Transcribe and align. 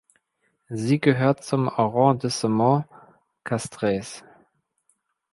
Sie 0.69 0.99
gehört 0.99 1.43
zum 1.43 1.69
Arrondissement 1.69 2.87
Castres. 3.43 4.23